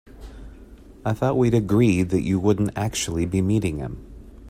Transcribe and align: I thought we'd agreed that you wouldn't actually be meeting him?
I 1.05 1.13
thought 1.13 1.37
we'd 1.37 1.53
agreed 1.53 2.09
that 2.09 2.23
you 2.23 2.39
wouldn't 2.39 2.75
actually 2.75 3.27
be 3.27 3.39
meeting 3.43 3.77
him? 3.77 4.03